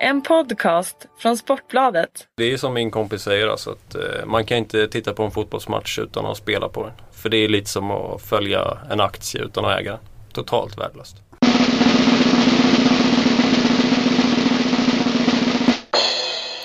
[0.00, 2.28] En podcast från Sportbladet.
[2.36, 5.30] Det är som min kompis säger alltså att eh, man kan inte titta på en
[5.30, 6.92] fotbollsmatch utan att spela på den.
[7.12, 10.00] För det är lite som att följa en aktie utan att äga den.
[10.32, 11.16] Totalt värdelöst.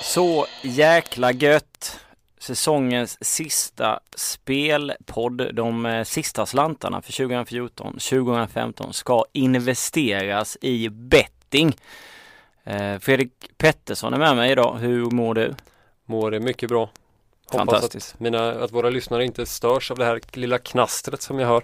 [0.02, 2.00] Så jäkla gött!
[2.39, 5.55] Säsongens sista spelpodd.
[5.55, 11.73] De eh, sista slantarna för 2014-2015 ska investeras i betting.
[12.63, 14.77] Eh, Fredrik Pettersson är med mig idag.
[14.77, 15.55] Hur mår du?
[16.05, 16.89] Mår mycket bra.
[17.45, 18.13] Hoppas Fantastiskt.
[18.13, 21.63] att, mina, att våra lyssnare inte störs av det här lilla knastret som jag hör.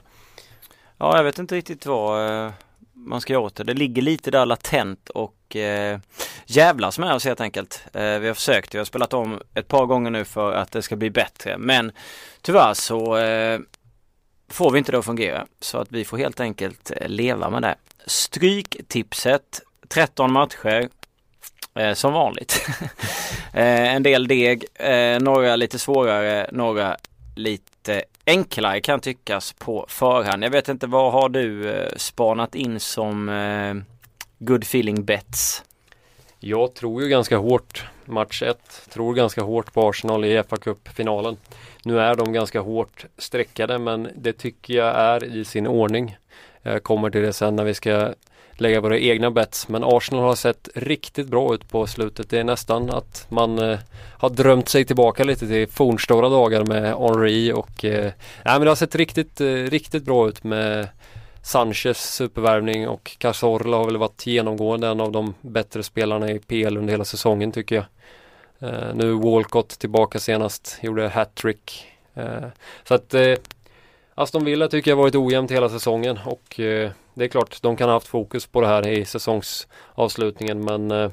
[0.97, 2.51] Ja, jag vet inte riktigt vad eh,
[2.93, 3.63] man ska göra åt det.
[3.63, 5.99] Det ligger lite där latent och eh,
[6.45, 7.83] jävlas med oss helt enkelt.
[7.93, 10.81] Eh, vi har försökt, vi har spelat om ett par gånger nu för att det
[10.81, 11.57] ska bli bättre.
[11.57, 11.91] Men
[12.41, 13.59] tyvärr så eh,
[14.49, 15.47] får vi inte det att fungera.
[15.59, 17.75] Så att vi får helt enkelt eh, leva med det.
[18.05, 20.89] Stryktipset 13 matcher.
[21.75, 22.67] Eh, som vanligt.
[23.53, 26.97] eh, en del deg, eh, några lite svårare, några
[27.35, 30.43] lite enklare kan tyckas på förhand.
[30.43, 33.75] Jag vet inte, vad har du eh, spanat in som eh,
[34.39, 35.63] good feeling bets?
[36.39, 38.57] Jag tror ju ganska hårt match 1.
[38.89, 41.37] Tror ganska hårt på Arsenal i fa Cup-finalen.
[41.83, 46.17] Nu är de ganska hårt streckade men det tycker jag är i sin ordning.
[46.61, 48.13] Jag kommer till det sen när vi ska
[48.61, 49.67] lägga våra egna bets.
[49.67, 52.29] Men Arsenal har sett riktigt bra ut på slutet.
[52.29, 53.79] Det är nästan att man eh,
[54.17, 58.11] har drömt sig tillbaka lite till fornstora dagar med Henri och eh,
[58.45, 60.87] nej, men det har sett riktigt, eh, riktigt bra ut med
[61.41, 66.77] Sanchez supervärvning och Cazorla har väl varit genomgående en av de bättre spelarna i PL
[66.77, 67.85] under hela säsongen tycker jag.
[68.59, 71.87] Eh, nu Walcott tillbaka senast, gjorde hattrick.
[72.13, 72.47] Eh,
[72.83, 73.33] så att eh,
[74.19, 77.89] Aston Villa tycker jag varit ojämnt hela säsongen och eh, det är klart de kan
[77.89, 81.11] ha haft fokus på det här i säsongsavslutningen men eh,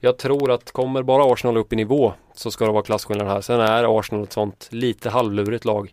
[0.00, 3.40] jag tror att kommer bara Arsenal upp i nivå så ska det vara klasskillnad här.
[3.40, 5.92] Sen är Arsenal ett sånt lite halvlurigt lag.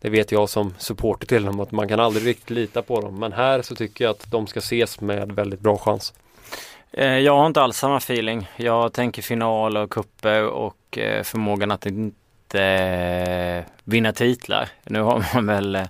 [0.00, 3.18] Det vet jag som supporter till dem att man kan aldrig riktigt lita på dem.
[3.18, 6.14] Men här så tycker jag att de ska ses med väldigt bra chans.
[6.92, 8.48] Eh, jag har inte alls samma feeling.
[8.56, 11.86] Jag tänker final och kuppe och eh, förmågan att
[12.54, 14.68] eh, vinna titlar.
[14.84, 15.86] Nu har man väl eh,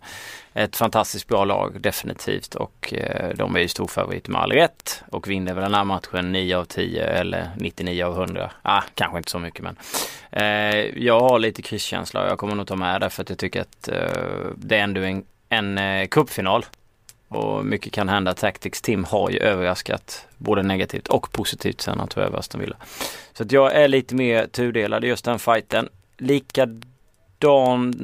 [0.55, 5.31] ett fantastiskt bra lag definitivt och eh, de är ju storfavorit med all rätt och
[5.31, 8.51] vinner väl den här matchen 9 av 10 eller 99 av 100.
[8.63, 9.77] Ah, kanske inte så mycket men
[10.31, 13.39] eh, jag har lite krysskänsla och jag kommer nog ta med det för att jag
[13.39, 16.65] tycker att eh, det är ändå en, en eh, cupfinal
[17.29, 18.35] och mycket kan hända.
[18.35, 22.77] Tactics Team har ju överraskat både negativt och positivt sen han tog över Aston Villa.
[23.33, 25.89] Så att jag är lite mer tudelad i just den fighten.
[26.23, 27.95] Likadan,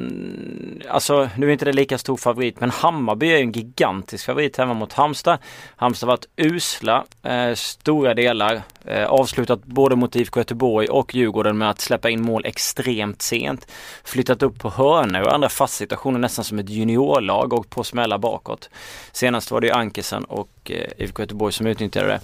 [0.88, 4.74] alltså nu är inte det lika stor favorit men Hammarby är en gigantisk favorit hemma
[4.74, 5.38] mot Halmstad.
[5.76, 8.62] Halmstad har varit usla eh, stora delar.
[8.84, 13.66] Eh, avslutat både mot IFK Göteborg och Djurgården med att släppa in mål extremt sent.
[14.04, 18.18] Flyttat upp på hörnor och andra fast situationer nästan som ett juniorlag och på smällar
[18.18, 18.70] bakåt.
[19.12, 22.20] Senast var det ju Ankesen och eh, IFK Göteborg som utnyttjade det.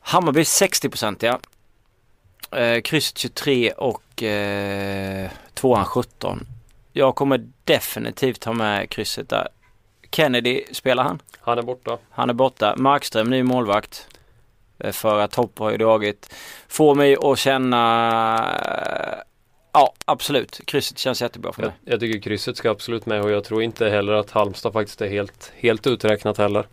[0.00, 1.38] Hammarby 60-procentiga.
[2.56, 6.46] Eh, kryss 23 och eh, tvåan 17.
[6.92, 9.48] Jag kommer definitivt ha med krysset där.
[10.12, 11.22] Kennedy, spelar han?
[11.40, 11.98] Han är borta.
[12.10, 12.74] Han är borta.
[12.76, 14.06] Markström, ny målvakt.
[14.78, 16.34] Eh, För att Hopp har ju dragit.
[16.68, 18.56] Får mig att känna
[19.16, 19.22] eh,
[19.72, 20.60] Ja, absolut.
[20.66, 21.76] Krysset känns jättebra för Jag, mig.
[21.84, 25.08] jag tycker krysset ska absolut med och jag tror inte heller att Halmstad faktiskt är
[25.08, 26.66] helt, helt uträknat heller.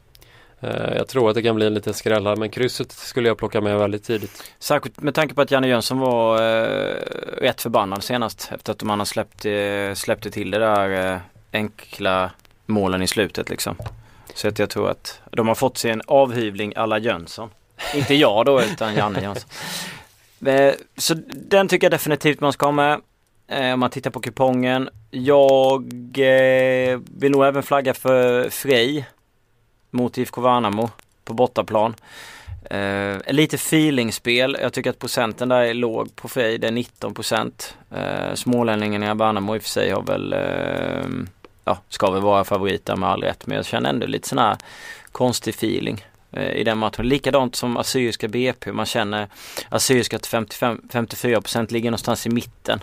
[0.62, 3.38] Eh, jag tror att det kan bli en liten skräll här men krysset skulle jag
[3.38, 4.44] plocka med väldigt tidigt.
[4.60, 6.96] Särskilt med tanke på att Janne Jönsson var eh,
[7.38, 11.20] rätt förbannad senast efter att man har släppt, eh, släppte till det där eh,
[11.54, 12.32] enkla
[12.66, 13.76] målen i slutet liksom.
[14.34, 17.50] Så att jag tror att de har fått sig en avhyvling alla Jönsson.
[17.96, 19.50] Inte jag då utan Janne Jönsson.
[20.46, 23.02] Eh, Så den tycker jag definitivt man ska ha med.
[23.48, 24.90] Eh, Om man tittar på kupongen.
[25.12, 25.84] Jag
[27.20, 29.06] vill nog även flagga för Frej
[29.92, 30.90] mot IFK Värnamo
[31.24, 31.96] på bortaplan.
[32.70, 34.58] Eh, lite feelingspel.
[34.62, 36.58] Jag tycker att procenten där är låg på Frej.
[36.58, 37.78] Det är 19 procent.
[37.92, 41.06] Eh, Smålänningarna i Värnamo i och för sig har väl, eh,
[41.66, 43.48] ja, ska väl vara favoriter med all rätt.
[43.48, 44.58] Men jag känner ändå lite sån här
[45.12, 47.08] konstig feeling eh, i den matchen.
[47.08, 48.72] Likadant som Assyriska BP.
[48.72, 49.28] Man känner
[49.70, 52.80] Assyriska till 55, 54 procent ligger någonstans i mitten.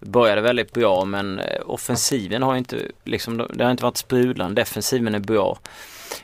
[0.00, 4.60] Började väldigt bra men eh, offensiven har inte, liksom, det har inte varit sprudlande.
[4.60, 5.58] Defensiven är bra.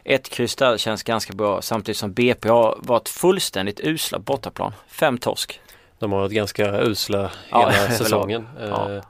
[0.05, 4.73] Ett kryss där känns ganska bra samtidigt som BP har varit fullständigt usla bortaplan.
[4.89, 5.61] Fem torsk.
[5.99, 7.99] De har varit ganska usla Ja, hela överlag.
[7.99, 8.49] säsongen.
[8.61, 8.93] Ja.
[8.93, 9.03] Eh,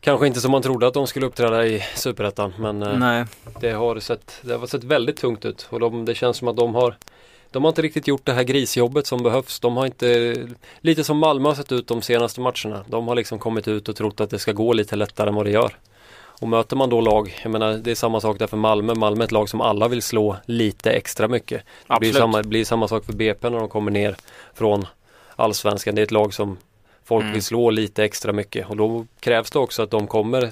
[0.00, 3.24] Kanske inte som man trodde att de skulle uppträda i Superettan men eh,
[3.60, 6.56] det, har sett, det har sett väldigt tungt ut och de, det känns som att
[6.56, 6.96] de har
[7.50, 9.60] de har inte riktigt gjort det här grisjobbet som behövs.
[9.60, 10.36] De har inte,
[10.80, 12.84] lite som Malmö har sett ut de senaste matcherna.
[12.88, 15.46] De har liksom kommit ut och trott att det ska gå lite lättare än vad
[15.46, 15.76] det gör.
[16.40, 18.94] Och möter man då lag, jag menar det är samma sak där för Malmö.
[18.94, 21.62] Malmö är ett lag som alla vill slå lite extra mycket.
[21.88, 24.16] Det blir samma, blir samma sak för BP när de kommer ner
[24.54, 24.86] från
[25.36, 25.94] Allsvenskan.
[25.94, 26.58] Det är ett lag som
[27.04, 27.32] folk mm.
[27.32, 30.50] vill slå lite extra mycket och då krävs det också att de kommer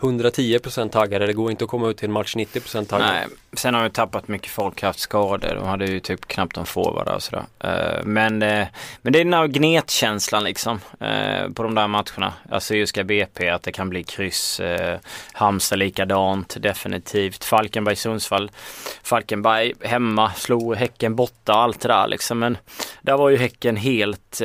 [0.00, 1.26] 110% taggade.
[1.26, 3.12] Det går inte att komma ut till en match 90% taggade.
[3.12, 5.54] Nej, sen har vi tappat mycket folk, haft skador.
[5.54, 7.44] De hade ju typ knappt en forward och sådär.
[7.64, 8.66] Eh, men, eh,
[9.02, 12.32] men det är den här gnetkänslan liksom eh, på de där matcherna.
[12.50, 14.60] Alltså just BP, att det kan bli kryss.
[15.32, 17.44] Halmstad likadant, definitivt.
[17.44, 18.50] Falkenberg, Sundsvall.
[19.02, 22.38] Falkenberg hemma, slog Häcken borta, allt det där liksom.
[22.38, 22.58] Men
[23.02, 24.40] där var ju Häcken helt,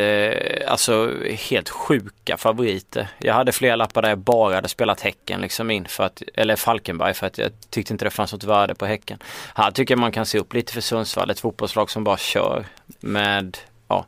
[0.67, 1.13] alltså
[1.49, 3.07] helt sjuka favoriter.
[3.19, 6.55] Jag hade flera lappar där jag bara hade spelat Häcken liksom in för att, eller
[6.55, 9.19] Falkenberg för att jag tyckte inte det fanns något värde på Häcken.
[9.55, 12.65] Här tycker jag man kan se upp lite för Sundsvall, ett fotbollslag som bara kör
[12.99, 13.57] med
[13.87, 14.05] ja,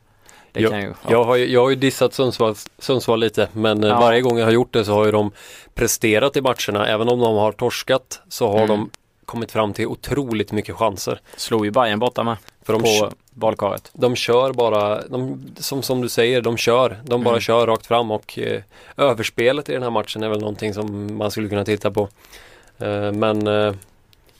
[0.52, 1.10] jag, ju, ja.
[1.10, 4.00] jag, har ju, jag har ju dissat Sundsvall, Sundsvall lite men eh, ja.
[4.00, 5.30] varje gång jag har gjort det så har ju de
[5.74, 6.86] presterat i matcherna.
[6.86, 8.68] Även om de har torskat så har mm.
[8.68, 8.90] de
[9.32, 11.20] kommit fram till otroligt mycket chanser.
[11.36, 12.36] Slog ju Bayern borta med.
[12.62, 13.90] För de på valkaret.
[13.92, 17.00] De kör bara, de, som, som du säger, de kör.
[17.04, 17.40] De bara mm.
[17.40, 18.62] kör rakt fram och eh,
[18.96, 22.08] överspelet i den här matchen är väl någonting som man skulle kunna titta på.
[22.78, 23.74] Eh, men eh,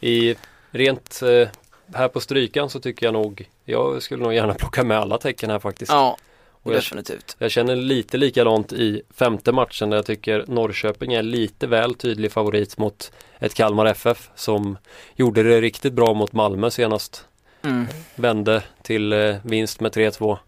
[0.00, 0.36] i
[0.70, 1.48] rent eh,
[1.94, 5.50] här på strykan så tycker jag nog, jag skulle nog gärna plocka med alla tecken
[5.50, 5.92] här faktiskt.
[5.92, 6.16] Ja,
[6.62, 7.36] och definitivt.
[7.38, 11.94] Jag, jag känner lite likadant i femte matchen där jag tycker Norrköping är lite väl
[11.94, 14.78] tydlig favorit mot ett Kalmar FF som
[15.16, 17.26] gjorde det riktigt bra mot Malmö senast.
[17.64, 17.86] Mm.
[18.14, 20.38] Vände till eh, vinst med 3-2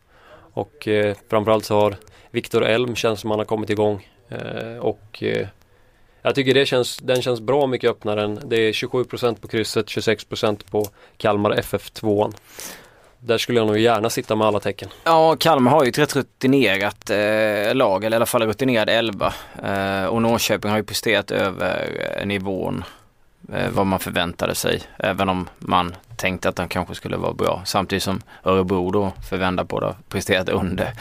[0.53, 1.97] och eh, framförallt så har
[2.31, 5.49] Viktor Elm känns som han har kommit igång eh, och eh,
[6.23, 9.87] jag tycker det känns, den känns bra mycket öppnare än det är 27% på krysset,
[9.87, 10.87] 26% på
[11.17, 12.33] Kalmar FF 2
[13.27, 14.89] där skulle jag nog gärna sitta med alla tecken.
[15.05, 19.35] Ja, Kalmar har ju ett rätt rutinerat eh, lag, eller i alla fall rutinerad elva.
[19.63, 21.89] Eh, och Norrköping har ju presterat över
[22.19, 22.85] eh, nivån
[23.53, 24.83] eh, vad man förväntade sig.
[24.99, 27.63] Även om man tänkte att de kanske skulle vara bra.
[27.67, 30.93] Samtidigt som Örebro då förvända på det presterat under.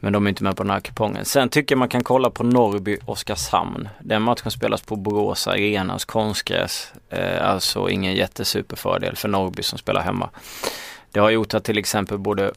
[0.00, 1.24] Men de är inte med på den här kupongen.
[1.24, 3.88] Sen tycker jag man kan kolla på Norrby-Oskarshamn.
[4.00, 6.92] Den matchen spelas på Borås Arenas konstgräs.
[7.10, 10.30] Eh, alltså ingen jättesuperfördel för Norrby som spelar hemma.
[11.14, 12.52] Det har gjort att till exempel både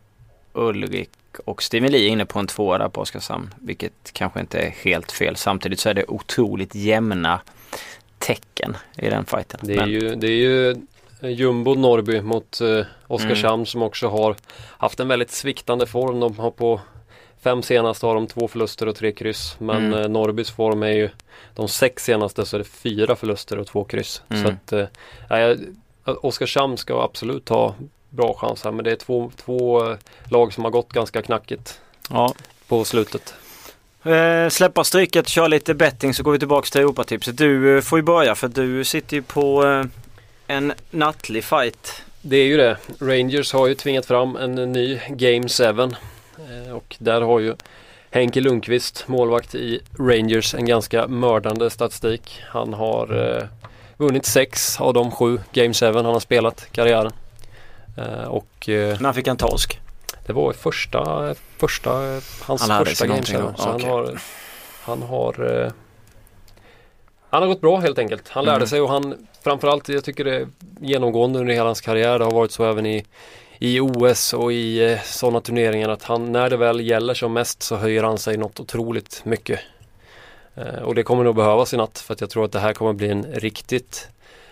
[0.54, 1.10] Ulrik
[1.46, 3.54] och Steven Lee är inne på en tvåa där på Oskarshamn.
[3.62, 5.36] Vilket kanske inte är helt fel.
[5.36, 7.40] Samtidigt så är det otroligt jämna
[8.18, 9.60] tecken i den fighten.
[9.64, 9.90] Det är, Men...
[9.90, 10.76] ju, det är ju
[11.22, 13.66] Jumbo Norrby mot eh, Oskarshamn mm.
[13.66, 14.36] som också har
[14.78, 16.20] haft en väldigt sviktande form.
[16.20, 16.82] De har på
[17.42, 19.56] fem senaste har de två förluster och tre kryss.
[19.60, 20.00] Men mm.
[20.00, 21.10] eh, Norrbys form är ju
[21.56, 24.22] de sex senaste så är det fyra förluster och två kryss.
[24.30, 24.44] Mm.
[24.44, 24.90] Så att
[25.30, 25.58] eh,
[26.22, 27.76] Oskarshamn ska absolut ha
[28.10, 29.98] bra chans här men det är två, två eh,
[30.30, 32.34] lag som har gått ganska knackigt ja.
[32.68, 33.34] på slutet.
[34.04, 37.38] Eh, släppa stryket, köra lite betting så går vi tillbaka till Europatipset.
[37.38, 39.86] Du eh, får ju börja för du sitter ju på eh,
[40.48, 42.04] en nattlig fight.
[42.22, 42.78] Det är ju det.
[43.00, 47.56] Rangers har ju tvingat fram en ny Game 7 eh, och där har ju
[48.12, 52.42] Henke Lundqvist, målvakt i Rangers, en ganska mördande statistik.
[52.48, 53.44] Han har eh,
[53.98, 57.12] vunnit sex av de sju Game 7 han har spelat karriären.
[57.98, 59.80] Eh, och, eh, När fick han torsk?
[60.26, 63.52] Det var första, första hans han första game så okay.
[63.58, 64.20] han har,
[64.82, 65.72] han har eh,
[67.30, 68.30] han har gått bra helt enkelt.
[68.30, 68.68] Han lärde mm.
[68.68, 70.48] sig och han framförallt, jag tycker det är
[70.82, 73.06] genomgående under hela hans karriär, det har varit så även i,
[73.60, 77.76] i OS och i sådana turneringar att han, när det väl gäller som mest så
[77.76, 79.60] höjer han sig något otroligt mycket.
[80.84, 82.94] och det kommer nog behövas i natt för att jag tror att det här kommer
[82.94, 84.08] bli en riktigt,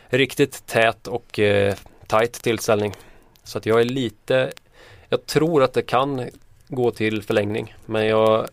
[0.08, 1.76] riktigt tät och eh,
[2.08, 2.94] tajt tillställning.
[3.46, 4.52] Så att jag är lite
[5.10, 6.30] Jag tror att det kan
[6.68, 8.48] gå till förlängning men jag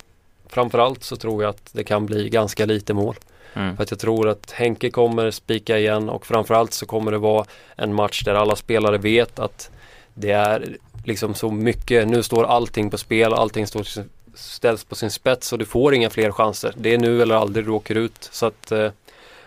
[0.53, 3.17] Framförallt så tror jag att det kan bli ganska lite mål.
[3.55, 3.77] Mm.
[3.77, 7.45] För att jag tror att Henke kommer spika igen och framförallt så kommer det vara
[7.77, 9.71] en match där alla spelare vet att
[10.15, 13.87] det är liksom så mycket, nu står allting på spel, allting står,
[14.35, 16.75] ställs på sin spets och du får inga fler chanser.
[16.77, 18.29] Det är nu eller aldrig du åker ut.
[18.33, 18.91] Så att eh,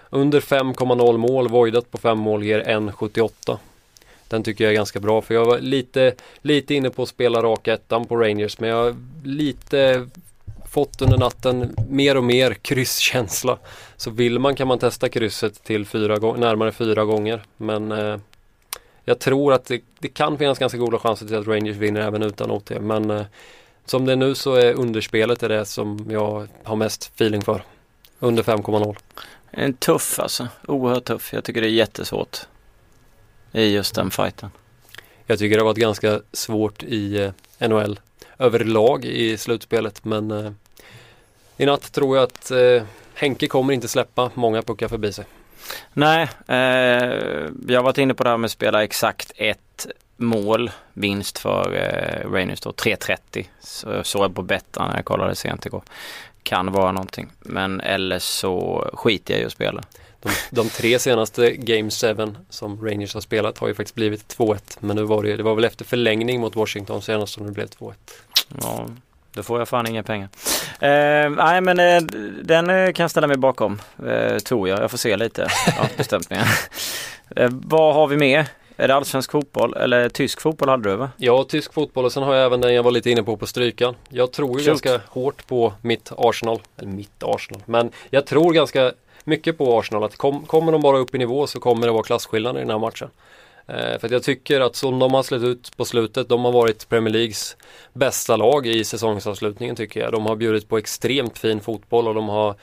[0.09, 3.57] under 5,0 mål, voidat på 5 mål ger 1,78.
[4.27, 7.43] Den tycker jag är ganska bra för jag var lite, lite inne på att spela
[7.43, 10.07] raka ettan på Rangers men jag har lite
[10.75, 13.57] fått under natten mer och mer krysskänsla.
[13.97, 17.43] Så vill man kan man testa krysset till fyra närmare fyra gånger.
[17.57, 18.17] Men eh,
[19.03, 22.21] jag tror att det, det, kan finnas ganska goda chanser till att Rangers vinner även
[22.21, 22.71] utan OT.
[22.81, 23.25] Men eh,
[23.85, 27.63] som det är nu så är underspelet är det som jag har mest feeling för.
[28.19, 28.95] Under 5,0.
[29.51, 30.47] En tuff alltså.
[30.67, 31.33] Oerhört tuff.
[31.33, 32.47] Jag tycker det är jättesvårt
[33.55, 34.49] i just den fighten.
[35.25, 37.99] Jag tycker det har varit ganska svårt i eh, NHL
[38.37, 40.51] överlag i slutspelet men eh,
[41.57, 42.83] i natt tror jag att eh,
[43.13, 45.25] Henke kommer inte släppa många puckar förbi sig.
[45.93, 46.55] Nej, eh,
[47.67, 51.73] jag har varit inne på det här med att spela exakt ett mål vinst för
[51.73, 53.45] eh, Rangers då, 3.30.
[53.59, 55.83] Så såg jag på Bettan när jag kollade sent igår.
[56.43, 57.31] Kan vara någonting.
[57.39, 59.83] Men eller så skiter jag i att spela.
[60.25, 62.15] De, de tre senaste Game 7
[62.49, 64.77] som Rangers har spelat har ju faktiskt blivit 2-1.
[64.79, 67.67] Men nu var det, det var väl efter förlängning mot Washington senast som det blev
[67.67, 67.93] 2-1.
[68.61, 68.87] Ja,
[69.33, 70.29] då får jag fan inga pengar.
[70.79, 72.01] Eh, nej men eh,
[72.43, 73.81] den eh, kan jag ställa mig bakom.
[74.07, 74.79] Eh, tror jag.
[74.79, 75.47] Jag får se lite.
[75.81, 76.39] Inte bestämt mig
[77.35, 78.47] eh, Vad har vi mer?
[78.77, 81.09] Är det allsvensk fotboll eller tysk fotboll hade du va?
[81.17, 83.47] Ja, tysk fotboll och sen har jag även den jag var lite inne på på
[83.47, 83.95] strykan.
[84.09, 86.61] Jag tror ju ganska hårt på mitt Arsenal.
[86.77, 87.61] Eller mitt Arsenal.
[87.65, 88.91] Men jag tror ganska
[89.25, 92.03] mycket på Arsenal att kom, kommer de bara upp i nivå så kommer det vara
[92.03, 93.09] klasskillnader i den här matchen.
[93.67, 96.51] Eh, för att jag tycker att som de har släppt ut på slutet, de har
[96.51, 97.57] varit Premier Leagues
[97.93, 100.11] bästa lag i säsongsavslutningen tycker jag.
[100.11, 102.55] De har bjudit på extremt fin fotboll och de har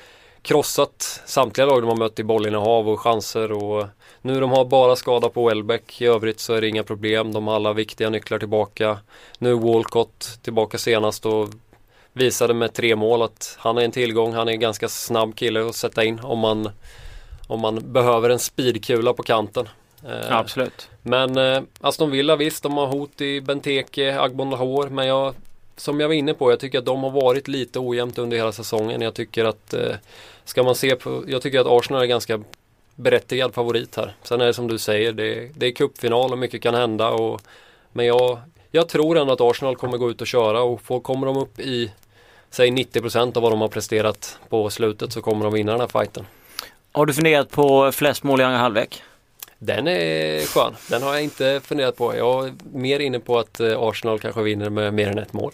[0.43, 3.87] krossat samtliga lag de har mött i bollinnehav och chanser och
[4.23, 6.01] nu de har bara skada på Welbeck.
[6.01, 7.33] I övrigt så är det inga problem.
[7.33, 8.99] De har alla viktiga nycklar tillbaka.
[9.39, 11.49] Nu är Walcott tillbaka senast och
[12.13, 14.33] visade med tre mål att han är en tillgång.
[14.33, 16.71] Han är en ganska snabb kille att sätta in om man,
[17.47, 19.69] om man behöver en speedkula på kanten.
[20.07, 20.89] Eh, absolut.
[21.03, 24.91] Men eh, Aston Villa visst, de har hot i Benteke, Agbon Lahore.
[24.91, 25.35] Men jag,
[25.77, 28.53] som jag var inne på, jag tycker att de har varit lite ojämnt under hela
[28.53, 29.01] säsongen.
[29.01, 29.97] Jag tycker att eh,
[30.45, 32.41] Ska man se på, jag tycker att Arsenal är ganska
[32.95, 34.15] berättigad favorit här.
[34.23, 37.11] Sen är det som du säger, det, det är cupfinal och mycket kan hända.
[37.11, 37.41] Och,
[37.93, 38.39] men jag,
[38.73, 41.61] jag tror ändå att Arsenal kommer gå ut och köra och får, kommer de upp
[41.61, 41.93] i
[42.51, 45.89] säg 90% av vad de har presterat på slutet så kommer de vinna den här
[45.89, 46.27] fighten.
[46.93, 49.03] Har du funderat på flest mål i andra halvlek?
[49.59, 50.75] Den är skön.
[50.91, 52.17] Den har jag inte funderat på.
[52.17, 55.53] Jag är mer inne på att eh, Arsenal kanske vinner med mer än ett mål.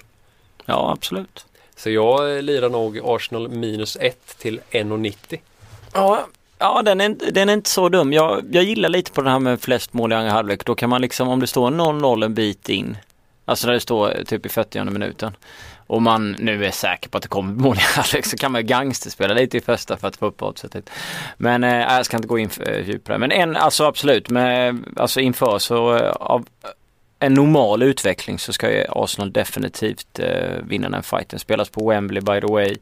[0.65, 1.47] Ja, absolut.
[1.77, 5.39] Så jag lirar nog Arsenal minus 1 till 1,90.
[5.93, 6.27] Ja,
[6.59, 8.13] Ja, den är, den är inte så dum.
[8.13, 10.65] Jag, jag gillar lite på det här med flest mål i andra halvlek.
[10.65, 12.97] Då kan man liksom, om det står 0-0 en bit in,
[13.49, 15.37] alltså när det står typ i 40 minuten,
[15.89, 18.67] och man nu är säker på att det kommer mål i halvlek så kan man
[18.67, 20.91] gangsterspela lite i första för att få upp oddset.
[21.37, 23.19] Men eh, jag ska inte gå in för eh, djupare.
[23.19, 26.47] Men en, alltså absolut, med, alltså inför så eh, av
[27.19, 31.39] en normal utveckling så ska ju Arsenal definitivt eh, vinna den fighten.
[31.39, 32.77] Spelas på Wembley by the way.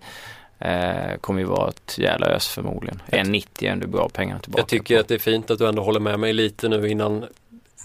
[0.58, 3.02] Eh, kommer ju vara ett jävla ös förmodligen.
[3.06, 4.60] 1,90 är ändå bra pengar tillbaka.
[4.60, 5.00] Jag tycker på.
[5.00, 7.24] att det är fint att du ändå håller med mig lite nu innan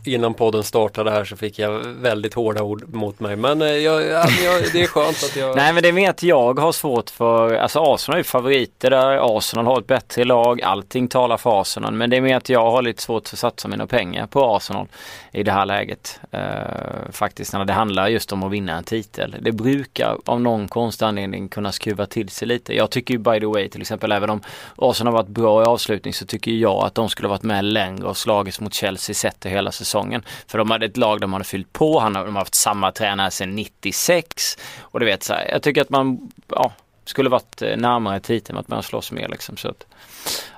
[0.04, 3.36] innan podden startade här så fick jag väldigt hårda ord mot mig.
[3.36, 4.28] Men eh, jag, jag,
[4.74, 5.56] det är skönt att jag...
[5.56, 8.90] Nej men det är mer att jag har svårt för, alltså Arsenal är ju favoriter
[8.90, 9.38] där.
[9.38, 10.62] Arsenal har ett bättre lag.
[10.62, 11.94] Allting talar för Arsenal.
[11.94, 14.56] Men det är mer att jag har lite svårt för att satsa mina pengar på
[14.56, 14.88] Arsenal
[15.32, 16.20] i det här läget.
[16.34, 19.36] Uh, faktiskt när det handlar just om att vinna en titel.
[19.42, 22.76] Det brukar av någon konstig anledning kunna skruva till sig lite.
[22.76, 24.42] Jag tycker ju by the way till exempel även om
[24.76, 28.08] Arsenal har varit bra i avslutning så tycker jag att de skulle varit med längre
[28.08, 30.26] och slagits mot Chelsea sett det hela säsongen.
[30.48, 33.32] För de hade ett lag de hade fyllt på, han, de har haft samma tränare
[33.32, 34.58] sedan 96.
[34.80, 36.74] Och du vet så här, jag tycker att man ja,
[37.06, 39.58] skulle varit eh, närmare titeln, att man slåss mer liksom.
[39.58, 39.86] Så att,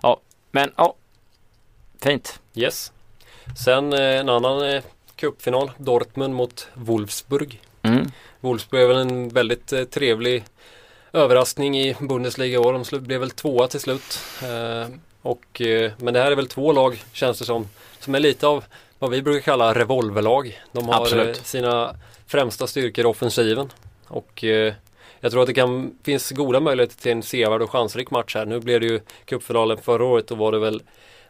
[0.01, 0.19] ja,
[0.51, 0.93] men ja,
[2.01, 2.39] fint.
[2.55, 2.91] Yes.
[3.65, 4.83] Sen eh, en annan eh,
[5.15, 7.61] cupfinal, Dortmund mot Wolfsburg.
[7.81, 8.11] Mm.
[8.39, 10.43] Wolfsburg är väl en väldigt trevlig
[11.13, 12.73] överraskning i Bundesliga år.
[12.91, 14.19] De blev väl tvåa till slut.
[14.43, 14.87] Eh,
[15.21, 18.47] och, eh, men det här är väl två lag, känns det som, som är lite
[18.47, 18.63] av
[18.99, 20.61] vad vi brukar kalla revolverlag.
[20.71, 21.37] De har Absolut.
[21.37, 21.95] Eh, sina
[22.27, 23.69] främsta styrkor i offensiven.
[24.07, 24.73] Och eh,
[25.19, 28.45] jag tror att det kan, finns goda möjligheter till en sevärd och chansrik match här.
[28.45, 30.27] Nu blev det ju cupfinalen förra året.
[30.27, 30.81] Då var det väl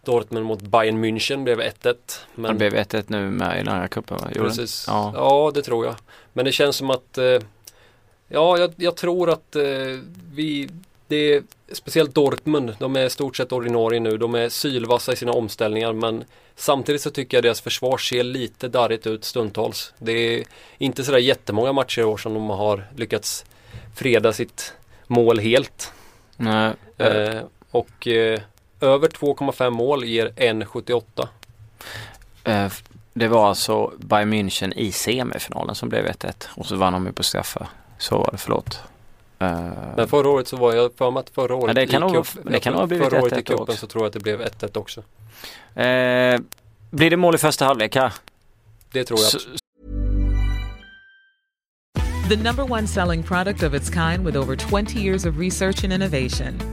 [0.06, 1.96] Dortmund mot Bayern München blev 1-1.
[2.36, 2.58] Men...
[2.58, 4.18] Det blev 1-1 nu med i den här cupen?
[4.34, 4.86] Precis.
[4.88, 5.14] Ja.
[5.16, 5.96] ja, det tror jag.
[6.34, 7.40] Men det känns som att eh,
[8.28, 9.64] Ja, jag, jag, tror att eh,
[10.34, 10.70] vi
[11.08, 14.18] det är speciellt Dortmund, de är stort sett ordinarie nu.
[14.18, 16.24] De är sylvassa i sina omställningar men
[16.56, 19.94] samtidigt så tycker jag deras försvar ser lite darrigt ut stundtals.
[19.98, 20.44] Det är
[20.78, 23.46] inte sådär jättemånga matcher i år som de har lyckats
[23.96, 24.74] freda sitt
[25.08, 25.94] mål helt.
[26.38, 26.74] Nej.
[26.98, 27.42] Eh,
[27.72, 28.42] och eh,
[28.82, 31.28] över 2,5 mål ger 1,78.
[32.44, 32.72] Eh,
[33.14, 37.12] det var alltså Bayern München i semifinalen som blev 1-1 och så vann de ju
[37.12, 37.68] på straffar.
[37.98, 38.80] Så var det, förlåt.
[39.44, 42.12] Uh, men förra året så var jag för mig att förra året det kan nog,
[42.12, 44.42] cup, det kan ha blivit Förra året i cupen så tror jag att det blev
[44.42, 45.00] 1-1 också.
[45.00, 46.42] Uh,
[46.90, 48.14] blir det mål i första halvlek här?
[48.92, 49.28] Det tror jag.
[49.28, 49.48] S
[52.30, 55.94] The number one selling product of its kind with over 20 years of research and
[55.94, 56.73] innovation.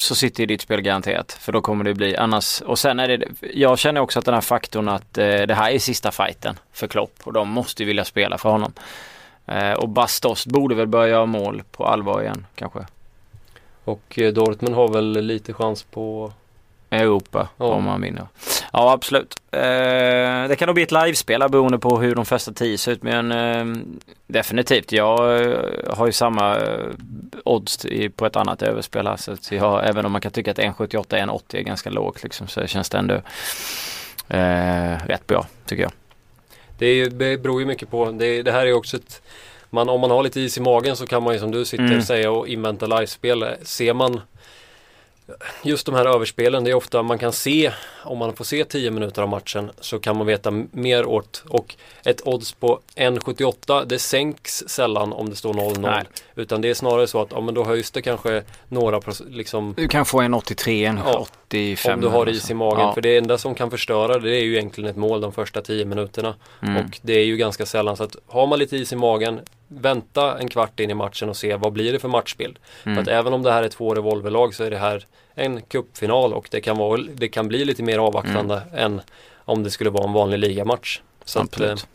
[0.00, 1.32] så sitter ju ditt spel garanterat.
[1.32, 2.60] För då kommer det bli annars.
[2.60, 5.70] Och sen är det, jag känner också att den här faktorn att eh, det här
[5.70, 8.72] är sista fighten för Klopp och de måste ju vilja spela för honom.
[9.46, 12.86] Eh, och Bastos borde väl börja göra mål på allvar igen kanske.
[13.84, 16.32] Och eh, Dortmund har väl lite chans på
[16.90, 17.64] Europa Ja.
[17.64, 18.26] om man vinner.
[18.72, 19.36] Ja absolut.
[19.52, 19.60] Eh,
[20.48, 23.32] det kan nog bli ett livespel beroende på hur de första tio ser ut men
[23.32, 23.82] eh,
[24.26, 24.92] definitivt.
[24.92, 25.58] Jag eh,
[25.96, 26.86] har ju samma eh,
[27.44, 30.50] odds i, på ett annat överspel här så att jag, även om man kan tycka
[30.50, 33.14] att 1,78 1,80 är ganska lågt liksom så känns det ändå
[34.28, 35.92] eh, rätt bra tycker jag.
[36.78, 38.10] Det, är, det beror ju mycket på.
[38.10, 39.22] Det, det här är också ett
[39.70, 41.84] man, Om man har lite is i magen så kan man ju som du sitter
[41.84, 42.02] Mm.
[42.02, 43.44] säga och invänta livespel.
[43.62, 44.20] Ser man
[45.62, 47.72] Just de här överspelen, det är ofta man kan se
[48.04, 51.74] Om man får se 10 minuter av matchen så kan man veta mer åt och
[52.04, 55.80] ett odds på 1,78 det sänks sällan om det står 0-0.
[55.80, 56.04] Nej.
[56.34, 59.88] Utan det är snarare så att ja, men då höjs det kanske några liksom Du
[59.88, 61.94] kan få en 83, en Ja, 85.
[61.94, 62.80] om du har is i magen.
[62.80, 62.94] Ja.
[62.94, 65.84] För det enda som kan förstöra det är ju egentligen ett mål de första 10
[65.84, 66.34] minuterna.
[66.62, 66.76] Mm.
[66.76, 70.38] Och det är ju ganska sällan så att har man lite is i magen Vänta
[70.38, 72.58] en kvart in i matchen och se vad blir det för matchbild.
[72.84, 72.96] Mm.
[72.96, 76.32] För att även om det här är två revolverlag så är det här en cupfinal
[76.32, 79.00] och det kan, vara, det kan bli lite mer avvaktande än
[79.36, 81.00] om det skulle vara en vanlig ligamatch.
[81.24, 81.86] Så att, eh, Absolut.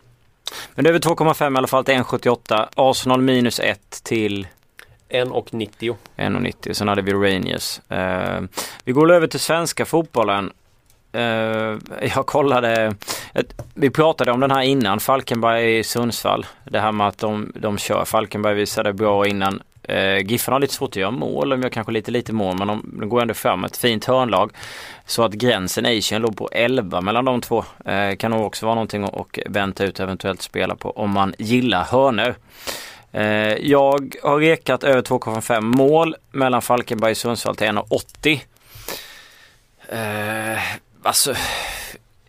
[0.76, 2.70] Men det är väl 2,5 i alla fall till 1,78.
[2.76, 4.48] Arsenal minus 1 till
[5.10, 5.96] 1,90.
[6.16, 6.74] 1,90.
[6.74, 7.80] Sen hade vi Rangers.
[7.90, 8.42] Eh,
[8.84, 10.52] vi går över till svenska fotbollen.
[11.14, 11.78] Eh,
[12.16, 12.96] jag kollade,
[13.74, 16.46] vi pratade om den här innan, Falkenberg i Sundsvall.
[16.64, 18.06] Det här med att de, de kör.
[18.06, 19.62] Falkenberg visade bra innan.
[19.84, 22.68] Eh, Giffen har lite svårt att göra mål, de gör kanske lite lite mål men
[22.68, 24.52] de, de går ändå fram ett fint hörnlag.
[25.06, 27.66] Så att gränsen Asian låg på 11 mellan de två.
[27.86, 31.34] Eh, kan nog också vara någonting att och vänta ut eventuellt spela på om man
[31.38, 32.36] gillar hörnor.
[33.12, 38.40] Eh, jag har rekat över 2,5 mål mellan Falkenberg och Sundsvall till 1,80.
[41.04, 41.36] Alltså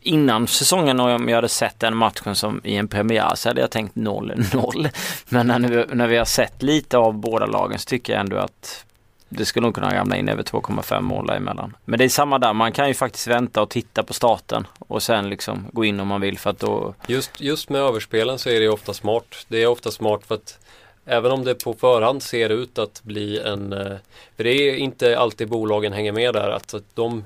[0.00, 3.70] innan säsongen om jag hade sett den matchen som i en premiär så hade jag
[3.70, 4.90] tänkt 0-0.
[5.28, 8.36] Men när, vi, när vi har sett lite av båda lagen så tycker jag ändå
[8.36, 8.84] att
[9.28, 11.76] det skulle nog kunna ramla in över 2,5 mål däremellan.
[11.84, 15.02] Men det är samma där, man kan ju faktiskt vänta och titta på starten och
[15.02, 18.50] sen liksom gå in om man vill för att då Just, just med överspelen så
[18.50, 19.46] är det ofta smart.
[19.48, 20.58] Det är ofta smart för att
[21.06, 23.96] även om det på förhand ser ut att bli en eh,
[24.36, 26.50] För det är inte alltid bolagen hänger med där.
[26.50, 27.24] Att de,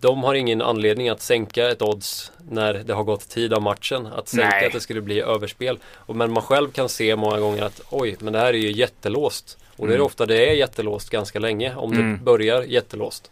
[0.00, 4.06] de har ingen anledning att sänka ett odds när det har gått tid av matchen.
[4.06, 4.66] Att sänka Nej.
[4.66, 5.78] att det skulle bli överspel.
[5.94, 8.72] Och, men man själv kan se många gånger att oj, men det här är ju
[8.72, 9.58] jättelåst.
[9.76, 10.06] Och det är Mm.
[10.06, 12.24] ofta det är jättelåst ganska länge om det Mm.
[12.24, 13.30] börjar jättelåst.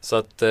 [0.00, 0.50] Så att eh,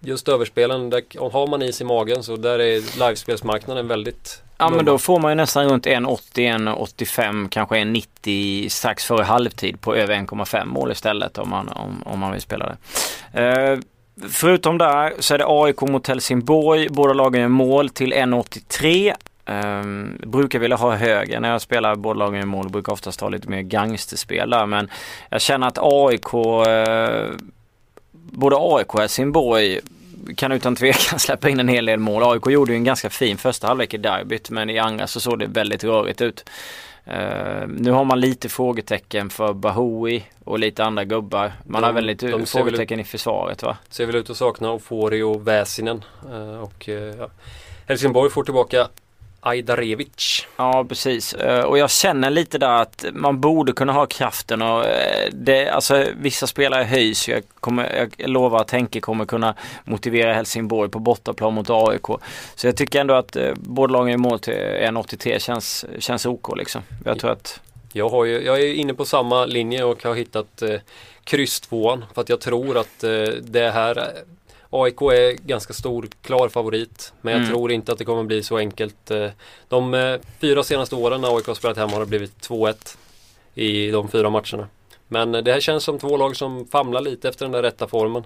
[0.00, 4.70] just överspelen, där, om har man is i magen så där är livespelsmarknaden väldigt Ja
[4.70, 9.94] men då får man ju nästan runt 1,80, 1,85, kanske 1,90 strax före halvtid på
[9.96, 12.66] över 1,5 mål istället om man, om, om man vill spela
[13.32, 13.80] det.
[14.22, 16.88] Förutom där så är det AIK mot Helsingborg.
[16.88, 19.14] Båda lagen gör mål till 1,83.
[19.46, 22.68] Um, ehm, brukar vilja ha högre när jag spelar båda lagen i mål.
[22.68, 24.90] Brukar oftast ha lite mer gangsterspel där men
[25.28, 27.30] jag känner att AIK uh, eh,
[28.12, 29.80] både AIK och Helsingborg
[30.36, 32.22] kan utan tvekan släppa in en hel del mål.
[32.22, 35.38] AIK gjorde ju en ganska fin första halvlek i derbyt men i andra så såg
[35.38, 36.50] det väldigt rörigt ut.
[37.06, 41.52] Eh, nu har man lite frågetecken för Bahoui och lite andra gubbar.
[41.66, 43.76] Man De- har väl lite de frågetecken i försvaret va?
[43.88, 46.04] Ser väl ut att sakna Ofori och Väsinen.
[46.32, 47.28] Eh, och eh, ja.
[47.86, 48.88] Helsingborg får tillbaka
[49.44, 50.46] Ajdarevic.
[50.56, 54.84] Ja precis Eh, och jag känner lite där att man borde kunna ha kraften och
[54.84, 57.28] eh, det, alltså vissa spelare höjs.
[57.28, 59.54] Jag, kommer, jag lovar att Henke kommer kunna
[59.84, 62.06] motivera Helsingborg på bortaplan mot AIK.
[62.54, 66.56] Så jag tycker ändå att eh, båda lagen i mål till 1,83 känns, känns OK
[66.56, 66.82] liksom.
[67.04, 67.60] Jag tror att
[67.92, 70.80] Jag, har ju, jag är inne på samma linje och har hittat eh,
[71.24, 73.10] kryss tvåan för att jag tror att eh,
[73.42, 74.08] det här
[74.82, 77.12] AIK är ganska stor, klar favorit.
[77.20, 77.52] Men jag Mm.
[77.52, 79.10] tror inte att det kommer bli så enkelt.
[79.10, 79.26] Eh,
[79.68, 82.96] De eh, fyra senaste åren när AIK har spelat hemma har det blivit 2-1
[83.54, 84.68] i de fyra matcherna.
[85.08, 87.88] Men eh, det här känns som två lag som famlar lite efter den där rätta
[87.88, 88.24] formen.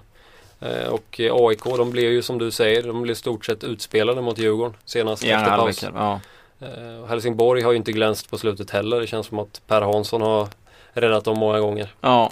[0.91, 4.73] Och AIK, de blev ju som du säger, de blev stort sett utspelade mot Djurgården
[4.85, 6.19] senast andra efter paus.
[6.59, 7.07] Ja.
[7.07, 8.99] Helsingborg har ju inte glänst på slutet heller.
[8.99, 10.47] Det känns som att Per Hansson har
[10.93, 11.93] räddat dem många gånger.
[12.01, 12.31] ja.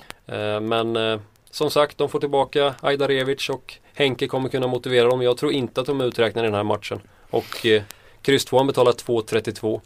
[0.61, 1.19] Men
[1.57, 5.21] som sagt, de får tillbaka Ajdarevic och Henke kommer kunna motivera dem.
[5.21, 7.01] Jag tror inte att de är uträknade i den här matchen.
[7.29, 7.81] Och eh,
[8.21, 9.81] kryss 2 betalar 2,32.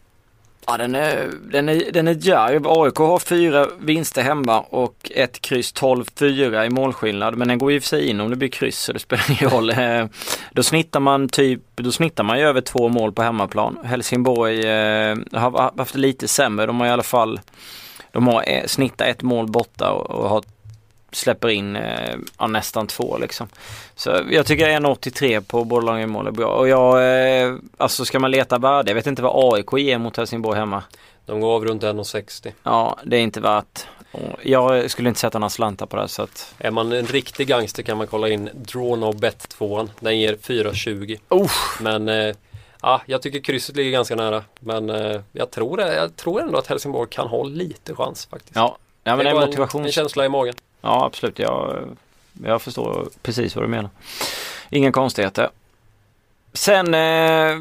[0.68, 2.68] Ja den är, den är, den är djärv.
[2.68, 7.38] AIK har fyra vinster hemma och ett kryss 12-4 i målskillnad.
[7.38, 9.00] Men den går ju i och för sig in om det blir kryss så det
[9.00, 9.70] spelar ingen roll.
[9.70, 10.06] Eh,
[10.52, 13.78] då snittar man typ, då snittar man ju över två mål på hemmaplan.
[13.84, 16.66] Helsingborg eh, har haft det lite sämre.
[16.66, 17.40] De har i alla fall,
[18.12, 20.44] de har eh, snittat ett mål borta och, och har
[21.12, 23.48] släpper in eh, ja, nästan två liksom.
[23.96, 26.48] Så jag tycker 1,83 på båda i mål är bra.
[26.48, 26.94] Och jag,
[27.44, 30.84] eh, alltså ska man leta värde, jag vet inte vad AIK ger mot Helsingborg hemma.
[31.26, 32.52] De går av runt 1,60.
[32.64, 33.88] Ja, det är inte värt.
[34.42, 36.56] Jag skulle inte sätta några slantar på det så att.
[36.58, 40.36] Är man en riktig gangster kan man kolla in Draw No Bet 2 Den ger
[40.36, 41.20] 4,20.
[41.30, 41.52] Oh.
[41.82, 42.36] Men eh,
[42.82, 44.44] ja, jag tycker krysset ligger ganska nära.
[44.60, 48.56] Men eh, jag, tror, jag tror ändå att Helsingborg kan ha lite chans faktiskt.
[48.56, 49.82] Ja, ja men det är motivation.
[49.82, 50.56] en, en känsla i magen.
[50.82, 51.40] Ja, absolut.
[51.40, 51.84] Jag,
[52.44, 53.90] jag förstår precis vad du menar.
[54.70, 55.50] Inga konstigheter.
[56.54, 57.58] Sen eh,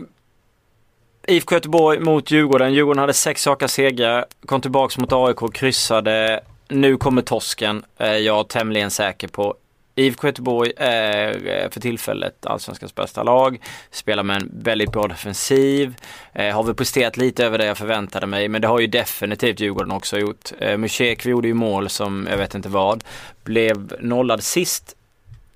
[1.26, 2.74] IFK Göteborg mot Djurgården.
[2.74, 4.26] Djurgården hade sex raka segrar.
[4.46, 6.40] Kom tillbaks mot AIK, kryssade.
[6.68, 7.84] Nu kommer torsken.
[7.98, 9.54] Eh, jag är tämligen säker på.
[10.00, 13.60] IFK Göteborg är eh, för tillfället allsvenskans bästa lag.
[13.90, 15.94] Spelar med en väldigt bra defensiv.
[16.32, 18.48] Eh, har väl presterat lite över det jag förväntade mig.
[18.48, 20.52] Men det har ju definitivt Djurgården också gjort.
[20.58, 23.04] Eh, Mushek gjorde ju mål som jag vet inte vad.
[23.44, 24.96] Blev nollad sist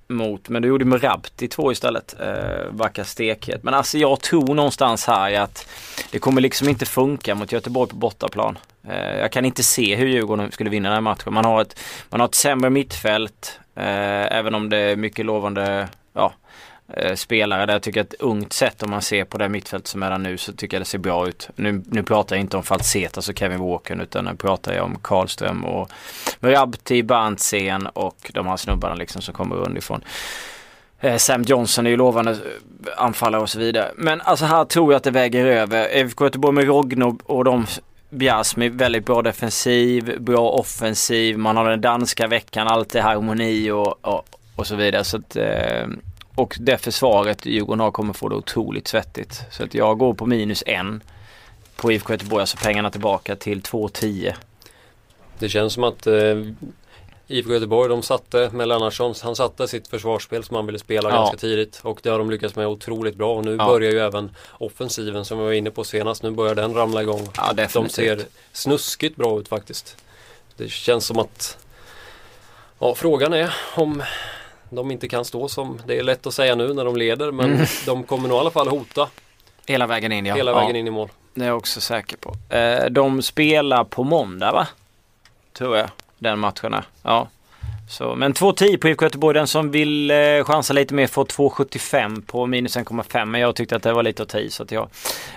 [0.09, 2.15] mot, men du gjorde med Rabti två istället.
[2.21, 3.63] Eh, Vacka stekhet.
[3.63, 5.69] Men alltså jag tror någonstans här att
[6.11, 8.59] det kommer liksom inte funka mot Göteborg på bortaplan.
[8.89, 11.35] Eh, jag kan inte se hur Djurgården skulle vinna den här matchen.
[11.35, 11.81] Man har ett,
[12.11, 13.61] man har ett sämre mittfält.
[13.77, 16.33] Eh, även om det är mycket lovande ja,
[16.97, 17.67] eh, spelare.
[17.67, 20.11] Där jag tycker att ett ungt sätt om man ser på det mittfält som är
[20.11, 21.49] där nu så tycker jag det ser bra ut.
[21.57, 24.99] Nu, nu pratar jag inte om Falsetas och Kevin Walken utan nu pratar jag om
[25.03, 25.91] Karlström och
[26.41, 30.05] Rabti, Berntsen och de här snubbarna liksom som kommer underifrån.
[31.01, 32.37] Eh, Sam Johnson är ju lovande eh,
[32.97, 33.91] anfallare och så vidare.
[33.97, 35.97] Men alltså här tror jag att det väger över.
[35.97, 37.67] IFK Göteborg med Rogno och de
[38.15, 41.39] Biasmi väldigt bra defensiv, bra offensiv.
[41.39, 45.05] Man har den danska veckan, allt är harmoni och, och, och så vidare.
[45.05, 45.87] Så att, eh,
[46.35, 49.43] och det försvaret Djurgården har kommer få det otroligt svettigt.
[49.51, 51.03] Så att jag går på minus en
[51.77, 54.35] på IFK Göteborg, alltså pengarna tillbaka till 2,10.
[55.39, 56.15] Det känns som att eh,
[57.29, 61.17] IFK Göteborg, de satte med Lennartsson, han satte sitt försvarsspel som han ville spela Ja.
[61.17, 61.81] ganska tidigt.
[61.83, 63.35] Och det har de lyckats med otroligt bra.
[63.35, 63.67] Och nu Ja.
[63.67, 67.29] börjar ju även offensiven som vi var inne på senast, nu börjar den ramla igång.
[67.37, 67.93] Ja, De definitivt.
[67.95, 69.97] ser snuskigt bra ut faktiskt.
[70.57, 71.59] Det känns som att
[72.79, 74.03] Ja, frågan är om
[74.71, 77.53] de inte kan stå som, det är lätt att säga nu när de leder men
[77.55, 77.67] Mm.
[77.87, 79.09] de kommer nog i alla fall hota
[79.67, 80.35] Hela vägen in ja.
[80.35, 80.59] hela ja.
[80.61, 81.09] vägen in i mål.
[81.35, 82.55] Det är jag också säker på.
[82.57, 84.67] Eh, de spelar på måndag va?
[85.53, 85.91] Tror jag.
[86.25, 86.85] Den matcherna.
[87.03, 87.29] Ja.
[87.89, 89.35] Så, men 2,10 på IFK Göteborg.
[89.39, 93.25] Den som vill eh, chansa lite mer får 2,75 på minus 1,5.
[93.25, 94.89] Men jag tyckte att det var lite att ta i så att jag,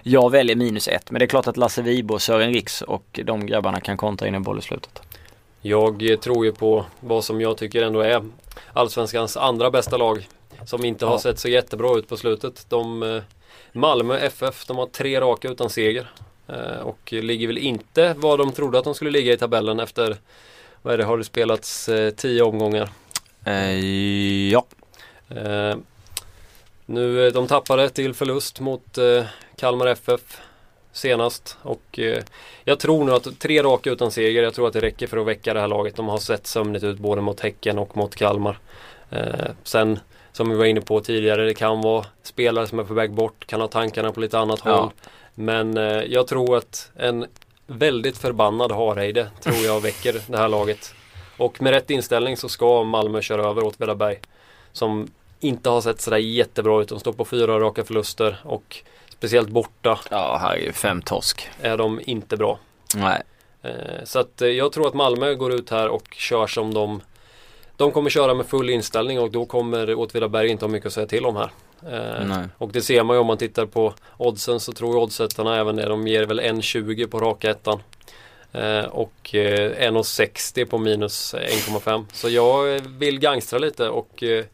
[0.03, 1.11] jag väljer minus 1.
[1.11, 4.35] Men det är klart att Lasse Vibo, Sören Riks och de grabbarna kan kontra in
[4.35, 5.01] en boll i slutet.
[5.61, 8.23] Jag eh, tror ju på vad som jag tycker ändå är
[8.73, 10.27] Allsvenskans andra bästa lag
[10.65, 11.19] som inte har Ja.
[11.19, 12.65] sett så jättebra ut på slutet.
[12.69, 13.21] De, eh,
[13.71, 16.09] Malmö FF, de har tre raka utan seger.
[16.47, 20.17] Eh, Och ligger väl inte vad de trodde att de skulle ligga i tabellen efter
[20.81, 22.89] vad är det, har det spelats eh, tio omgångar.
[23.45, 23.79] Eh,
[24.51, 24.65] ja.
[25.29, 25.75] Eh,
[26.85, 28.97] nu, eh, de tappade till förlust mot
[29.55, 30.21] Kalmar FF
[30.91, 32.23] senast och eh,
[32.63, 35.25] jag tror nu att tre raka utan seger, jag tror att det räcker för att
[35.27, 35.95] väcka det här laget.
[35.95, 38.59] De har sett sömnigt ut både mot Häcken och mot Kalmar.
[39.09, 39.99] Eh, sen
[40.31, 43.45] som vi var inne på tidigare, det kan vara spelare som är på väg bort,
[43.47, 44.75] kan ha tankarna på lite annat Ja.
[44.81, 44.91] håll.
[45.35, 47.25] Men eh, jag tror att en
[47.67, 50.93] väldigt förbannad Hareide tror jag väcker det här laget.
[51.37, 54.19] Och med rätt inställning så ska Malmö köra över Åtvidaberg.
[54.71, 55.07] Som
[55.39, 56.89] inte har sett sådär jättebra ut.
[56.89, 58.77] De står på fyra raka förluster och
[59.09, 61.49] speciellt borta Ja, här är fem torsk.
[61.61, 62.59] är de inte bra.
[62.95, 63.21] Nej.
[63.61, 67.01] Eh, Så att eh, jag tror att Malmö går ut här och kör som de
[67.77, 71.07] De kommer köra med full inställning och då kommer Åtvidaberg inte ha mycket att säga
[71.07, 71.51] till om här.
[71.89, 72.45] Eh.
[72.57, 75.85] Och det ser man ju om man tittar på oddsen så tror oddsättarna även det.
[75.85, 77.79] De ger väl 1,20 på raka ettan.
[78.51, 82.05] Eh, och eh, 1,60 på minus 1,5.
[82.13, 84.45] Så jag eh, vill gangstra lite och eh,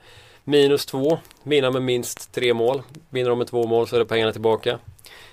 [0.46, 2.82] Minus två, vinna med minst tre mål.
[3.10, 4.80] Vinner de med två mål så är det pengarna tillbaka.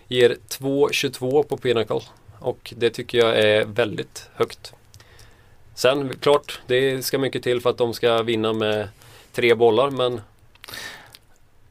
[0.08, 2.00] Ger 2,22 på Pinnacle
[2.38, 4.74] och det tycker jag är väldigt högt.
[5.74, 8.88] Sen klart, det ska mycket till för att de ska vinna med
[9.32, 10.20] tre bollar men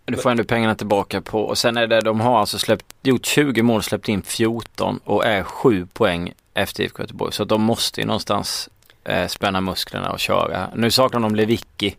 [0.10, 3.26] Du får ändå pengarna tillbaka på och sen är det de har alltså släppt, gjort
[3.26, 7.34] 20 mål, släppt in 14 och är 7 poäng efter IFK Göteborg.
[7.34, 8.70] Så de måste ju någonstans
[9.04, 10.70] eh, spänna musklerna och köra.
[10.76, 11.96] Nu saknar de Lewicki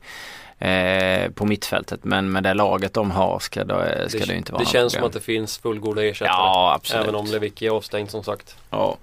[0.58, 4.52] eh, på mittfältet men med det laget de har ska det, ska det, det, inte
[4.52, 5.06] vara det något känns som problem.
[5.06, 6.34] att det finns fullgoda ersättare.
[6.34, 7.02] Ja, absolut.
[7.04, 8.56] Även om Lewicki är avstängd som sagt.
[8.70, 8.96] Ja.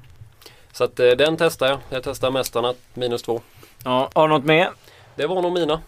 [0.71, 1.79] Så att eh, den testar jag.
[1.89, 3.41] Jag testar mästarna minus två.
[3.83, 4.09] ja.
[4.15, 4.69] Har du något mer?
[5.15, 5.81] Det var nog mina.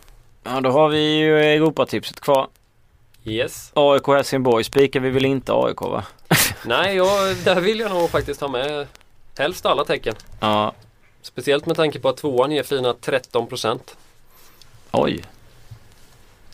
[0.43, 2.47] Ja, då har vi ju Europatipset kvar.
[3.29, 3.71] Yes.
[3.73, 6.03] AIK Helsingborg spikar vi väl inte AIK va?
[6.65, 8.87] Nej, jag, där vill jag nog faktiskt ha med
[9.37, 10.15] helst alla tecken.
[10.39, 10.73] Ja.
[11.21, 13.79] Speciellt med tanke på att tvåan ger fina 13%
[14.91, 15.23] Oj.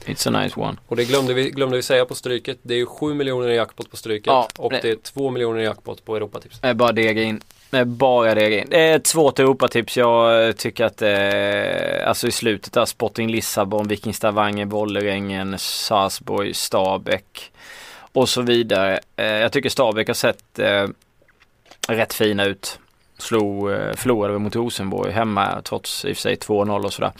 [0.05, 0.77] It's a nice one.
[0.87, 2.57] Och det glömde vi, glömde vi säga på stryket.
[2.61, 5.31] Det är ju 7 miljoner i jackpot på stryket Ja, och det- det är 2
[5.31, 6.59] miljoner i jackpot på Europatips.
[6.59, 7.41] Det är bara dega in.
[7.85, 8.35] Bara.
[8.35, 9.97] Det eh, är ett svårt Europatips.
[9.97, 16.53] Jag eh, tycker att eh, alltså i slutet där Sporting Lissabon, Viking Stavanger, Vålerengen, Sarpsborg,
[16.53, 17.51] Stabäck
[18.13, 18.99] och så vidare.
[19.15, 20.87] Eh, jag tycker Stabäck har sett eh,
[21.87, 22.79] rätt fina ut.
[23.17, 27.11] Slog, eh, förlorade mot Rosenborg hemma trots i och för sig 2-0 och sådär.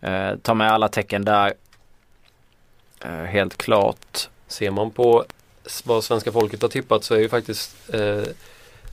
[0.00, 1.52] Eh, ta med alla tecken där.
[3.04, 4.28] Eh, helt klart.
[4.46, 5.24] Ser man på
[5.84, 8.22] vad svenska folket har tippat så är ju faktiskt eh,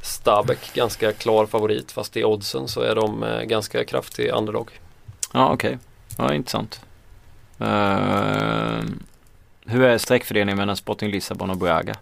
[0.05, 4.71] Stabæk ganska klar favorit fast i oddsen så är de eh, ganska kraftig underdog.
[5.33, 5.77] Ja okej.
[6.17, 6.81] Ja intressant.
[7.59, 8.83] Eh,
[9.65, 11.95] hur är sträckfördelningen mellan Sporting Lissabon och Braga?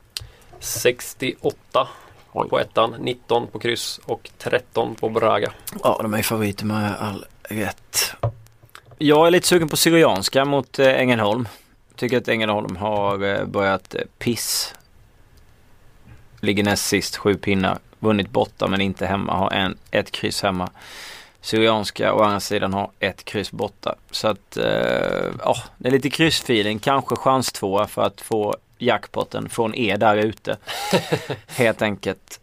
[0.60, 1.88] 68
[2.32, 2.50] Oj.
[2.50, 5.54] på ettan, 19 på kryss och 13 på Braga.
[5.84, 8.14] Ja de är favoriter med all rätt.
[8.98, 11.48] Jag är lite sugen på Syrianska mot eh, Ängelholm.
[11.96, 14.74] Tycker att Ängelholm har eh, börjat piss.
[16.44, 17.80] Ligger näst sist, sju pinnar.
[18.00, 19.34] Vunnit borta men inte hemma.
[19.34, 20.70] Har en, ett kryss hemma.
[21.42, 23.96] Syrianska å andra sidan har ett kryss borta.
[24.12, 26.80] Så att, eh, ja, det är lite kryssfeeling.
[26.80, 30.58] Kanske chans två för att få jackpotten från er där ute.
[31.48, 32.40] Helt enkelt.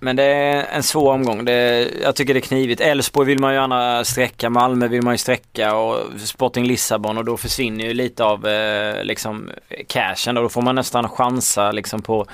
[0.00, 1.44] Men det är en svår omgång.
[1.44, 2.80] Det jag tycker det är knivigt.
[2.80, 4.50] Elfsborg vill man ju gärna sträcka.
[4.50, 9.04] Malmö vill man ju sträcka och Sporting Lissabon och då försvinner ju lite av eh,
[9.04, 9.50] liksom
[9.88, 12.26] cashen och då får man nästan chansa liksom på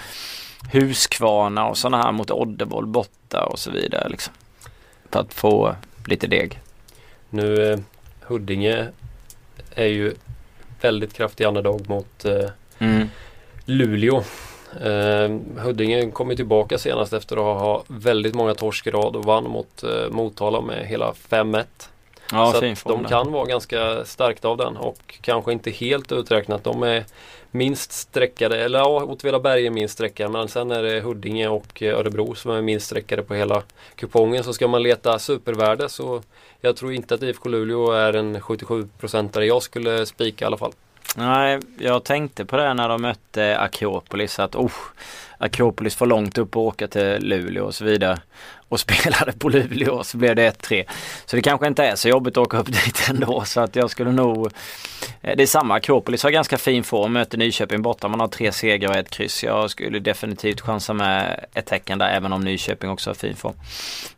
[0.72, 4.34] Huskvarna och sådana här mot Oddevold borta och så vidare liksom.
[5.10, 6.60] För att få lite deg.
[7.30, 7.78] Nu eh,
[8.20, 8.88] Huddinge
[9.74, 10.14] är ju
[10.80, 13.08] väldigt kraftig underdog mot eh, Mm.
[13.64, 14.16] Luleå.
[14.82, 19.24] Eh, Huddinge kom ju tillbaka senast efter att ha väldigt många torsk i rad och
[19.24, 21.64] vann mot eh, Motala med hela 5-1.
[22.32, 26.64] Ja, så att de kan vara ganska stärkta av den och kanske inte helt uträknat.
[26.64, 27.04] De är
[27.50, 32.34] minst sträckade, eller ja, Åtvidaberg är minst sträckade men sen är det Huddinge och Örebro
[32.34, 33.62] som är minst sträckade på hela
[33.94, 34.44] kupongen.
[34.44, 36.22] Så ska man leta supervärde så
[36.60, 40.72] jag tror inte att IFK Luleå är en 77-procentare jag skulle spika i alla fall.
[41.16, 44.72] Nej, jag tänkte på det när de mötte Akropolis att oh,
[45.38, 48.18] Akropolis får långt upp och åka till Luleå och så vidare.
[48.68, 50.84] Och spelade på Luleå så blev det 1-3.
[51.26, 53.90] Så det kanske inte är så jobbigt att åka upp dit ändå så att jag
[53.90, 54.46] skulle nog
[55.22, 58.08] eh, Det är samma, Akropolis har ganska fin form, möter Nyköping borta.
[58.08, 59.44] Man har tre segrar och ett kryss.
[59.44, 63.54] Jag skulle definitivt chansa med ett tecken där även om Nyköping också har fin form.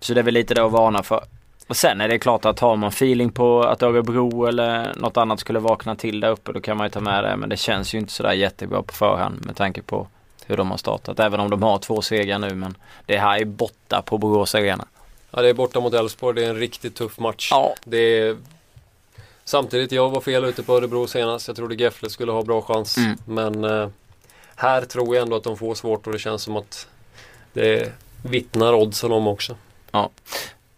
[0.01, 1.25] Så det är väl lite det att varna för.
[1.69, 5.41] Och sen är det klart att har man feeling på att Örebro eller något annat
[5.41, 7.37] skulle vakna till där uppe då kan man ju ta med det.
[7.37, 10.07] Men det känns ju inte sådär jättebra på förhand med tanke på
[10.47, 11.21] hur de har startat.
[11.21, 12.77] Även om de har två segrar nu men
[13.07, 14.85] det här är borta på Borås Arena.
[15.31, 17.49] Ja, det är borta mot Elfsborg, det är en riktigt tuff match.
[17.51, 17.75] Ja.
[17.85, 18.37] Det är...
[19.45, 21.49] Samtidigt, jag var fel ute på Örebro senast.
[21.49, 22.97] Jag trodde Gefle skulle ha bra chans.
[22.97, 23.19] Mm.
[23.25, 23.89] Men eh,
[24.57, 26.89] här tror jag ändå att de får svårt och det känns som att
[27.53, 29.57] det vittnar oddsen om också.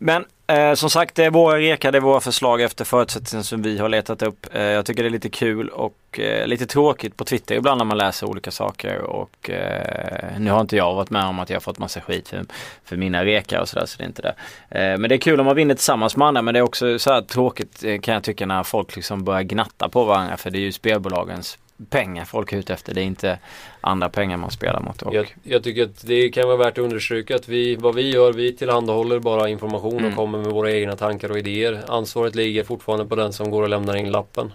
[0.03, 3.63] Men eh, som sagt det är våra rekar, det är våra förslag efter förutsättningar som
[3.63, 4.47] vi har letat upp.
[4.53, 7.85] Eh, jag tycker det är lite kul och eh, lite tråkigt på Twitter ibland när
[7.85, 11.57] man läser olika saker och eh, nu har inte jag varit med om att jag
[11.57, 12.45] har fått massa skit för,
[12.85, 14.35] för mina rekar och sådär så det är inte det.
[14.69, 16.99] Eh, men det är kul om man vinner tillsammans med andra men det är också
[16.99, 20.51] så här tråkigt eh, kan jag tycka när folk liksom börjar gnatta på varandra för
[20.51, 21.59] det är ju spelbolagens
[21.91, 22.95] pengar folk är ute efter.
[22.95, 23.39] Det är inte
[23.81, 25.03] andra pengar man spelar mot.
[25.03, 28.11] Och, Jag, jag tycker att det kan vara värt att understryka att vi, vad vi
[28.11, 30.11] gör, vi tillhandahåller bara information Mm.
[30.11, 31.81] och kommer med våra egna tankar och idéer.
[31.89, 34.53] Ansvaret ligger fortfarande på den som går och lämnar in lappen.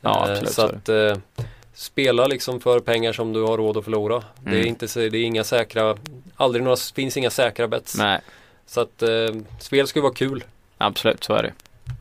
[0.00, 1.16] Ja, Eh, absolut, så att eh,
[1.74, 4.22] spela liksom för pengar som du har råd att förlora.
[4.40, 4.66] Det är Mm.
[4.66, 5.96] inte det är inga säkra,
[6.36, 7.98] aldrig några, finns inga säkra bets.
[7.98, 8.20] Nej,
[8.66, 9.08] Så att eh,
[9.58, 10.44] spel ska vara kul
[10.78, 11.52] absolut så är det.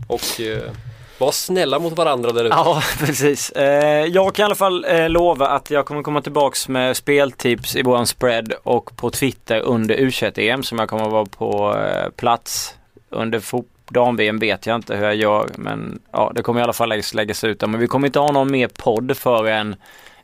[0.07, 0.71] och eh,
[1.19, 2.55] Var snälla mot varandra där ute.
[2.55, 3.51] Ja, precis.
[3.51, 7.75] Eh, jag kan i alla fall eh, lova att jag kommer komma tillbaks med speltips
[7.75, 12.09] i våran spread och på Twitter under U21-EM som jag kommer att vara på eh,
[12.09, 12.75] plats
[13.09, 13.41] under
[13.89, 17.13] dam-VM vet jag inte hur jag gör men ja det kommer i alla fall läggas,
[17.13, 17.61] läggas ut.
[17.61, 19.75] Men vi kommer inte ha någon mer podd förrän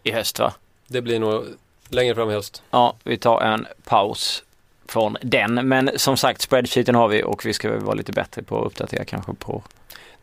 [0.03, 0.53] i höst va?
[0.87, 1.43] Det blir nog
[1.89, 2.63] längre fram i höst.
[2.71, 4.43] Ja, vi tar en paus
[4.87, 5.67] från den.
[5.67, 8.65] Men som sagt spreadsheeten har vi och vi ska väl vara lite bättre på att
[8.65, 9.63] uppdatera kanske på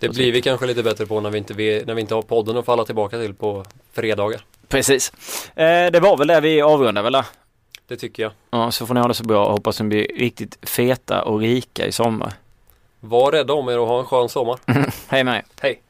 [0.03, 2.57] Det blir vi kanske lite bättre på när vi inte, när vi inte har podden
[2.57, 4.41] att falla tillbaka till på fredagar.
[4.69, 5.13] Precis.
[5.57, 7.23] Eh, det var väl det vi avrundade väl?
[7.89, 8.33] Det tycker jag.
[8.51, 9.51] Ja, så får ni ha det så bra.
[9.51, 12.33] Hoppas ni blir riktigt feta och rika i sommar.
[13.01, 14.59] Var rädda om er och ha en skön sommar.
[15.09, 15.45] Hej med er.
[15.61, 15.81] Hej!